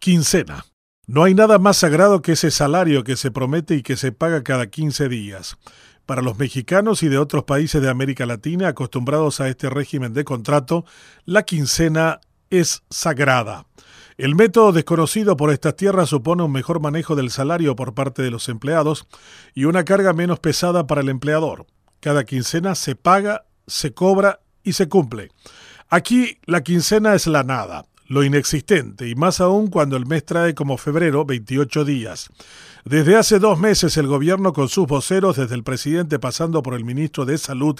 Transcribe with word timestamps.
Quincena. 0.00 0.64
No 1.06 1.24
hay 1.24 1.34
nada 1.34 1.58
más 1.58 1.76
sagrado 1.76 2.22
que 2.22 2.32
ese 2.32 2.50
salario 2.50 3.04
que 3.04 3.16
se 3.16 3.30
promete 3.30 3.74
y 3.74 3.82
que 3.82 3.98
se 3.98 4.12
paga 4.12 4.42
cada 4.42 4.68
15 4.68 5.10
días. 5.10 5.58
Para 6.06 6.22
los 6.22 6.38
mexicanos 6.38 7.02
y 7.02 7.08
de 7.08 7.18
otros 7.18 7.44
países 7.44 7.82
de 7.82 7.90
América 7.90 8.24
Latina 8.24 8.68
acostumbrados 8.68 9.42
a 9.42 9.48
este 9.48 9.68
régimen 9.68 10.14
de 10.14 10.24
contrato, 10.24 10.86
la 11.26 11.42
quincena 11.42 12.20
es 12.48 12.82
sagrada. 12.88 13.66
El 14.16 14.36
método 14.36 14.72
desconocido 14.72 15.36
por 15.36 15.52
estas 15.52 15.76
tierras 15.76 16.08
supone 16.08 16.44
un 16.44 16.52
mejor 16.52 16.80
manejo 16.80 17.14
del 17.14 17.30
salario 17.30 17.76
por 17.76 17.92
parte 17.92 18.22
de 18.22 18.30
los 18.30 18.48
empleados 18.48 19.06
y 19.52 19.66
una 19.66 19.84
carga 19.84 20.14
menos 20.14 20.40
pesada 20.40 20.86
para 20.86 21.02
el 21.02 21.10
empleador. 21.10 21.66
Cada 22.00 22.24
quincena 22.24 22.74
se 22.74 22.96
paga, 22.96 23.44
se 23.66 23.92
cobra 23.92 24.40
y 24.62 24.72
se 24.72 24.88
cumple. 24.88 25.28
Aquí 25.90 26.38
la 26.46 26.62
quincena 26.62 27.14
es 27.14 27.26
la 27.26 27.42
nada 27.44 27.84
lo 28.10 28.24
inexistente, 28.24 29.08
y 29.08 29.14
más 29.14 29.40
aún 29.40 29.68
cuando 29.68 29.96
el 29.96 30.04
mes 30.04 30.24
trae 30.24 30.52
como 30.52 30.76
febrero 30.78 31.24
28 31.24 31.84
días. 31.84 32.28
Desde 32.84 33.14
hace 33.14 33.38
dos 33.38 33.60
meses 33.60 33.96
el 33.96 34.08
gobierno 34.08 34.52
con 34.52 34.68
sus 34.68 34.88
voceros, 34.88 35.36
desde 35.36 35.54
el 35.54 35.62
presidente 35.62 36.18
pasando 36.18 36.60
por 36.60 36.74
el 36.74 36.84
ministro 36.84 37.24
de 37.24 37.38
Salud 37.38 37.78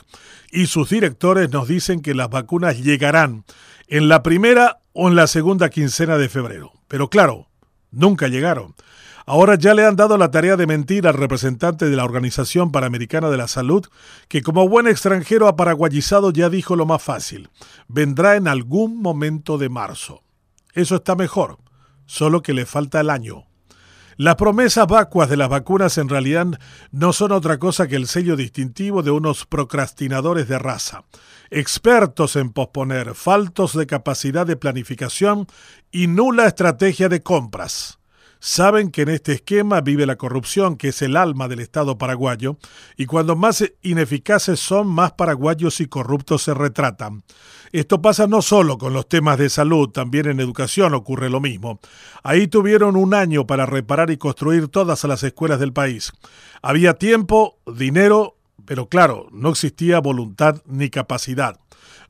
y 0.52 0.66
sus 0.66 0.88
directores 0.88 1.50
nos 1.50 1.66
dicen 1.66 2.00
que 2.00 2.14
las 2.14 2.30
vacunas 2.30 2.78
llegarán 2.78 3.44
en 3.88 4.08
la 4.08 4.22
primera 4.22 4.78
o 4.92 5.08
en 5.08 5.16
la 5.16 5.26
segunda 5.26 5.68
quincena 5.68 6.16
de 6.16 6.28
febrero. 6.28 6.74
Pero 6.86 7.10
claro, 7.10 7.48
nunca 7.90 8.28
llegaron. 8.28 8.76
Ahora 9.26 9.56
ya 9.56 9.74
le 9.74 9.84
han 9.84 9.96
dado 9.96 10.16
la 10.18 10.30
tarea 10.30 10.56
de 10.56 10.66
mentir 10.66 11.06
al 11.06 11.14
representante 11.14 11.88
de 11.88 11.96
la 11.96 12.04
Organización 12.04 12.72
Panamericana 12.72 13.30
de 13.30 13.36
la 13.36 13.48
Salud, 13.48 13.86
que 14.28 14.42
como 14.42 14.68
buen 14.68 14.86
extranjero 14.86 15.48
aparaguayizado 15.48 16.30
ya 16.30 16.48
dijo 16.48 16.76
lo 16.76 16.86
más 16.86 17.02
fácil, 17.02 17.50
vendrá 17.88 18.36
en 18.36 18.48
algún 18.48 19.00
momento 19.00 19.58
de 19.58 19.68
marzo. 19.68 20.22
Eso 20.72 20.96
está 20.96 21.16
mejor, 21.16 21.58
solo 22.06 22.42
que 22.42 22.54
le 22.54 22.66
falta 22.66 23.00
el 23.00 23.10
año. 23.10 23.46
Las 24.16 24.36
promesas 24.36 24.86
vacuas 24.86 25.30
de 25.30 25.38
las 25.38 25.48
vacunas 25.48 25.96
en 25.96 26.10
realidad 26.10 26.46
no 26.90 27.14
son 27.14 27.32
otra 27.32 27.58
cosa 27.58 27.88
que 27.88 27.96
el 27.96 28.06
sello 28.06 28.36
distintivo 28.36 29.02
de 29.02 29.10
unos 29.10 29.46
procrastinadores 29.46 30.46
de 30.46 30.58
raza, 30.58 31.04
expertos 31.48 32.36
en 32.36 32.52
posponer, 32.52 33.14
faltos 33.14 33.74
de 33.74 33.86
capacidad 33.86 34.46
de 34.46 34.56
planificación 34.56 35.46
y 35.90 36.06
nula 36.06 36.46
estrategia 36.46 37.08
de 37.08 37.22
compras. 37.22 37.99
Saben 38.40 38.90
que 38.90 39.02
en 39.02 39.10
este 39.10 39.32
esquema 39.32 39.82
vive 39.82 40.06
la 40.06 40.16
corrupción, 40.16 40.76
que 40.76 40.88
es 40.88 41.02
el 41.02 41.16
alma 41.16 41.46
del 41.46 41.60
Estado 41.60 41.98
paraguayo, 41.98 42.56
y 42.96 43.04
cuando 43.04 43.36
más 43.36 43.62
ineficaces 43.82 44.58
son, 44.58 44.88
más 44.88 45.12
paraguayos 45.12 45.80
y 45.80 45.86
corruptos 45.86 46.44
se 46.44 46.54
retratan. 46.54 47.22
Esto 47.70 48.00
pasa 48.00 48.26
no 48.26 48.40
solo 48.40 48.78
con 48.78 48.94
los 48.94 49.08
temas 49.08 49.38
de 49.38 49.50
salud, 49.50 49.90
también 49.90 50.26
en 50.26 50.40
educación 50.40 50.94
ocurre 50.94 51.28
lo 51.28 51.40
mismo. 51.40 51.80
Ahí 52.22 52.48
tuvieron 52.48 52.96
un 52.96 53.12
año 53.12 53.46
para 53.46 53.66
reparar 53.66 54.10
y 54.10 54.16
construir 54.16 54.68
todas 54.68 55.04
las 55.04 55.22
escuelas 55.22 55.60
del 55.60 55.74
país. 55.74 56.10
Había 56.62 56.94
tiempo, 56.94 57.58
dinero, 57.66 58.38
pero 58.64 58.88
claro, 58.88 59.28
no 59.32 59.50
existía 59.50 60.00
voluntad 60.00 60.62
ni 60.66 60.90
capacidad 60.90 61.58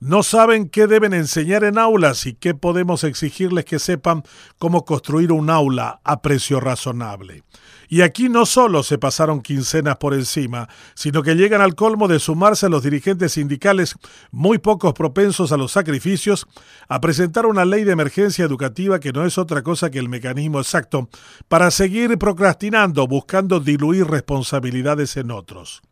no 0.01 0.23
saben 0.23 0.70
qué 0.70 0.87
deben 0.87 1.12
enseñar 1.12 1.62
en 1.62 1.77
aulas 1.77 2.25
y 2.25 2.33
qué 2.33 2.55
podemos 2.55 3.05
exigirles 3.05 3.67
que 3.67 3.79
sepan 3.79 4.23
cómo 4.59 4.87
construir 4.87 5.31
un 5.31 5.51
aula 5.51 6.01
a 6.05 6.23
precio 6.23 6.59
razonable. 6.59 7.45
Y 7.87 8.01
aquí 8.01 8.31
no 8.31 8.47
solo 8.47 8.83
se 8.83 8.97
pasaron 8.97 9.43
quincenas 9.43 9.97
por 9.98 10.15
encima, 10.15 10.69
sino 10.95 11.23
que 11.23 11.34
llegan 11.34 11.61
al 11.61 11.75
colmo 11.75 12.09
de 12.09 12.19
sumarse 12.19 12.67
a 12.67 12.69
los 12.71 12.83
dirigentes 12.83 13.33
sindicales 13.33 13.95
muy 14.31 14.56
pocos 14.56 14.95
propensos 14.95 15.53
a 15.53 15.59
los 15.59 15.73
sacrificios 15.73 16.47
a 16.89 17.01
presentar 17.03 17.45
una 17.45 17.67
ley 17.67 17.84
de 17.84 17.93
emergencia 17.93 18.45
educativa 18.45 19.01
que 19.01 19.12
no 19.12 19.27
es 19.27 19.37
otra 19.37 19.62
cosa 19.62 19.91
que 19.91 19.98
el 19.98 20.09
mecanismo 20.09 20.61
exacto 20.61 21.11
para 21.48 21.71
seguir 21.71 22.17
procrastinando, 22.17 23.06
buscando 23.06 23.61
diluir 23.61 24.06
responsabilidades 24.06 25.19
en 25.19 25.31
otros. 25.31 25.83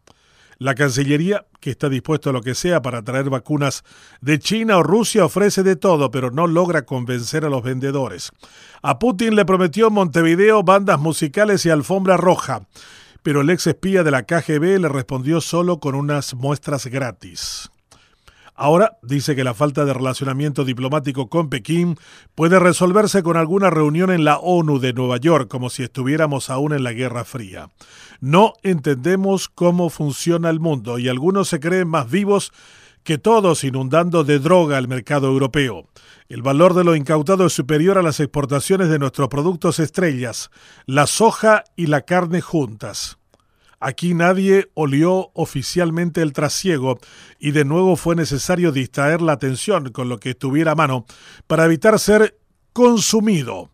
La 0.61 0.75
Cancillería, 0.75 1.47
que 1.61 1.71
está 1.71 1.89
dispuesto 1.89 2.31
a 2.31 2.33
lo 2.33 2.41
que 2.41 2.57
sea 2.57 2.83
para 2.83 3.03
traer 3.03 3.31
vacunas 3.31 3.85
de 4.21 4.41
China 4.41 4.79
o 4.79 4.83
Rusia, 4.83 5.25
ofrece 5.25 5.63
de 5.63 5.77
todo, 5.77 6.11
pero 6.11 6.33
no 6.33 6.49
logra 6.49 6.85
convencer 6.85 7.45
a 7.45 7.49
los 7.49 7.63
vendedores. 7.63 8.33
A 8.83 8.99
Putin 8.99 9.37
le 9.37 9.45
prometió 9.45 9.89
Montevideo 9.89 10.65
bandas 10.65 10.99
musicales 10.99 11.65
y 11.65 11.71
alfombra 11.71 12.17
roja, 12.17 12.67
pero 13.23 13.43
el 13.43 13.51
ex 13.51 13.69
espía 13.69 14.03
de 14.03 14.11
la 14.11 14.25
KGB 14.25 14.81
le 14.81 14.89
respondió 14.89 15.41
solo 15.41 15.79
con 15.79 15.95
unas 15.95 16.35
muestras 16.35 16.87
gratis. 16.87 17.71
Ahora 18.61 18.99
dice 19.03 19.37
que 19.37 19.45
la 19.45 19.55
falta 19.55 19.85
de 19.85 19.95
relacionamiento 19.95 20.65
diplomático 20.65 21.29
con 21.29 21.49
Pekín 21.49 21.97
puede 22.35 22.59
resolverse 22.59 23.23
con 23.23 23.37
alguna 23.37 23.71
reunión 23.71 24.11
en 24.11 24.25
la 24.25 24.39
ONU 24.39 24.81
de 24.81 24.93
Nueva 24.93 25.17
York, 25.19 25.49
como 25.49 25.71
si 25.71 25.85
estuviéramos 25.85 26.51
aún 26.51 26.73
en 26.73 26.83
la 26.83 26.93
Guerra 26.93 27.25
Fría. 27.25 27.71
No 28.21 28.55
entendemos 28.65 29.49
cómo 29.49 29.91
funciona 29.91 30.51
el 30.51 30.59
mundo 30.59 30.99
y 30.99 31.09
algunos 31.09 31.47
se 31.49 31.61
creen 31.61 31.87
más 31.87 32.11
vivos 32.11 32.53
que 33.05 33.17
todos 33.17 33.63
inundando 33.63 34.25
de 34.25 34.41
droga 34.41 34.77
el 34.77 34.89
mercado 34.89 35.29
europeo. 35.29 35.87
El 36.29 36.43
valor 36.43 36.75
de 36.75 36.83
lo 36.83 36.97
incautado 36.97 37.47
es 37.47 37.53
superior 37.53 37.97
a 37.97 38.03
las 38.03 38.19
exportaciones 38.19 38.89
de 38.89 38.99
nuestros 38.99 39.29
productos 39.29 39.79
estrellas, 39.79 40.51
la 40.85 41.07
soja 41.07 41.63
y 41.77 41.87
la 41.87 42.01
carne 42.01 42.41
juntas. 42.41 43.19
Aquí 43.81 44.13
nadie 44.13 44.71
olió 44.75 45.31
oficialmente 45.35 46.21
el 46.21 46.33
trasiego 46.33 46.99
y 47.39 47.53
de 47.53 47.65
nuevo 47.65 47.95
fue 47.97 48.17
necesario 48.17 48.73
distraer 48.73 49.23
la 49.23 49.33
atención 49.33 49.93
con 49.93 50.09
lo 50.09 50.19
que 50.19 50.31
estuviera 50.31 50.73
a 50.73 50.75
mano 50.75 51.07
para 51.47 51.65
evitar 51.65 51.99
ser 52.01 52.37
consumido 52.73 53.71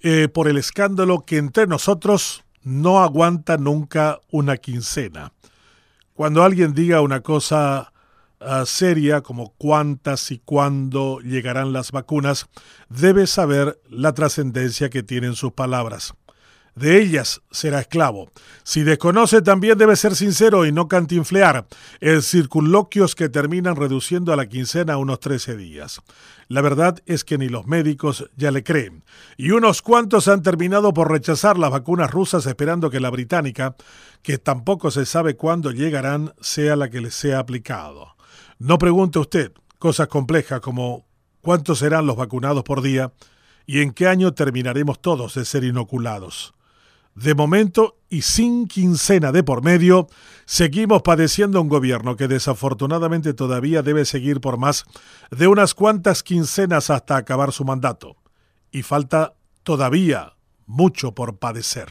eh, 0.00 0.28
por 0.28 0.46
el 0.46 0.58
escándalo 0.58 1.24
que 1.26 1.38
entre 1.38 1.66
nosotros 1.66 2.44
no 2.62 3.00
aguanta 3.00 3.56
nunca 3.56 4.20
una 4.30 4.58
quincena. 4.58 5.32
Cuando 6.14 6.44
alguien 6.44 6.72
diga 6.72 7.00
una 7.00 7.20
cosa 7.20 7.92
ah, 8.38 8.64
seria 8.64 9.22
como 9.22 9.54
cuántas 9.58 10.30
y 10.30 10.38
cuándo 10.38 11.18
llegarán 11.18 11.72
las 11.72 11.90
vacunas, 11.90 12.46
debe 12.88 13.26
saber 13.26 13.80
la 13.88 14.14
trascendencia 14.14 14.88
que 14.88 15.02
tienen 15.02 15.34
sus 15.34 15.52
palabras 15.52 16.14
de 16.78 17.00
ellas 17.00 17.42
será 17.50 17.80
esclavo. 17.80 18.30
Si 18.62 18.82
desconoce 18.82 19.42
también 19.42 19.76
debe 19.76 19.96
ser 19.96 20.14
sincero 20.14 20.66
y 20.66 20.72
no 20.72 20.88
cantinflear, 20.88 21.66
el 22.00 22.22
circunloquios 22.22 23.14
que 23.14 23.28
terminan 23.28 23.76
reduciendo 23.76 24.32
a 24.32 24.36
la 24.36 24.46
quincena 24.46 24.96
unos 24.96 25.20
13 25.20 25.56
días. 25.56 26.00
La 26.48 26.62
verdad 26.62 26.98
es 27.04 27.24
que 27.24 27.36
ni 27.36 27.48
los 27.48 27.66
médicos 27.66 28.30
ya 28.36 28.50
le 28.50 28.64
creen, 28.64 29.04
y 29.36 29.50
unos 29.50 29.82
cuantos 29.82 30.28
han 30.28 30.42
terminado 30.42 30.94
por 30.94 31.10
rechazar 31.10 31.58
las 31.58 31.70
vacunas 31.70 32.10
rusas 32.10 32.46
esperando 32.46 32.88
que 32.88 33.00
la 33.00 33.10
británica, 33.10 33.76
que 34.22 34.38
tampoco 34.38 34.90
se 34.90 35.04
sabe 35.04 35.36
cuándo 35.36 35.70
llegarán, 35.70 36.32
sea 36.40 36.76
la 36.76 36.88
que 36.88 37.00
les 37.00 37.14
sea 37.14 37.38
aplicado. 37.38 38.16
No 38.58 38.78
pregunte 38.78 39.18
usted 39.18 39.52
cosas 39.78 40.08
complejas 40.08 40.60
como 40.60 41.06
cuántos 41.42 41.78
serán 41.78 42.06
los 42.06 42.16
vacunados 42.16 42.64
por 42.64 42.82
día 42.82 43.12
y 43.66 43.82
en 43.82 43.92
qué 43.92 44.08
año 44.08 44.32
terminaremos 44.32 45.00
todos 45.00 45.34
de 45.34 45.44
ser 45.44 45.64
inoculados. 45.64 46.54
De 47.20 47.34
momento 47.34 47.96
y 48.08 48.22
sin 48.22 48.68
quincena 48.68 49.32
de 49.32 49.42
por 49.42 49.64
medio, 49.64 50.06
seguimos 50.44 51.02
padeciendo 51.02 51.60
un 51.60 51.68
gobierno 51.68 52.14
que 52.14 52.28
desafortunadamente 52.28 53.34
todavía 53.34 53.82
debe 53.82 54.04
seguir 54.04 54.40
por 54.40 54.56
más 54.56 54.84
de 55.32 55.48
unas 55.48 55.74
cuantas 55.74 56.22
quincenas 56.22 56.90
hasta 56.90 57.16
acabar 57.16 57.50
su 57.50 57.64
mandato. 57.64 58.18
Y 58.70 58.82
falta 58.82 59.34
todavía 59.64 60.34
mucho 60.64 61.12
por 61.12 61.38
padecer. 61.38 61.88